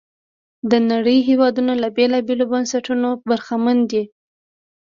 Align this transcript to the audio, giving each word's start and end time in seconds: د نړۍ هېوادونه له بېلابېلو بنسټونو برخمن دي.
د 0.71 0.73
نړۍ 0.91 1.17
هېوادونه 1.29 1.73
له 1.83 1.87
بېلابېلو 1.97 2.45
بنسټونو 2.51 3.09
برخمن 3.29 3.77
دي. 3.91 4.03